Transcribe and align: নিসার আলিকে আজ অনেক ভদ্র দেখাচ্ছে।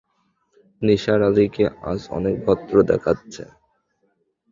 নিসার 0.81 1.19
আলিকে 1.27 1.65
আজ 1.89 1.99
অনেক 2.17 2.35
ভদ্র 2.45 2.75
দেখাচ্ছে। 2.91 3.43